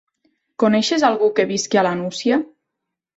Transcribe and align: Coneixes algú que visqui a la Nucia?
Coneixes 0.61 1.05
algú 1.09 1.27
que 1.39 1.45
visqui 1.51 1.81
a 1.83 1.83
la 1.89 1.91
Nucia? 1.99 2.41